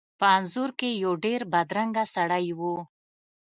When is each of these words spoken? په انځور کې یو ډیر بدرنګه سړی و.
په 0.19 0.25
انځور 0.37 0.69
کې 0.79 0.89
یو 1.03 1.13
ډیر 1.25 1.41
بدرنګه 1.53 2.03
سړی 2.15 2.45
و. 2.59 2.61